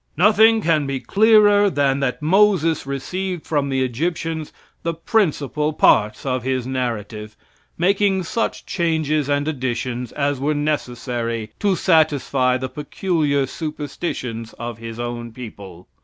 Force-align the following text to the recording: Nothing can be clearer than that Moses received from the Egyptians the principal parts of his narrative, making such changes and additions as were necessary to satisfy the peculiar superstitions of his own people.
Nothing 0.17 0.61
can 0.61 0.87
be 0.87 0.99
clearer 0.99 1.69
than 1.69 1.99
that 1.99 2.23
Moses 2.23 2.87
received 2.87 3.45
from 3.45 3.69
the 3.69 3.83
Egyptians 3.83 4.51
the 4.81 4.95
principal 4.95 5.73
parts 5.73 6.25
of 6.25 6.41
his 6.41 6.65
narrative, 6.65 7.37
making 7.77 8.23
such 8.23 8.65
changes 8.65 9.29
and 9.29 9.47
additions 9.47 10.11
as 10.13 10.39
were 10.39 10.55
necessary 10.55 11.51
to 11.59 11.75
satisfy 11.75 12.57
the 12.57 12.67
peculiar 12.67 13.45
superstitions 13.45 14.53
of 14.53 14.79
his 14.79 14.99
own 14.99 15.31
people. 15.31 15.87